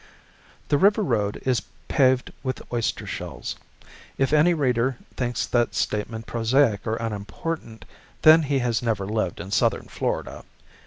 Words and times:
The 0.69 0.79
river 0.79 1.03
road 1.03 1.37
is 1.45 1.61
paved 1.87 2.33
with 2.41 2.59
oyster 2.73 3.05
shells. 3.05 3.55
If 4.17 4.33
any 4.33 4.51
reader 4.55 4.97
thinks 5.15 5.45
that 5.45 5.75
statement 5.75 6.25
prosaic 6.25 6.87
or 6.87 6.95
unimportant, 6.95 7.85
then 8.23 8.41
he 8.41 8.57
has 8.65 8.81
never 8.81 9.05
lived 9.05 9.39
in 9.39 9.51
southern 9.51 9.87
Florida. 9.89 10.43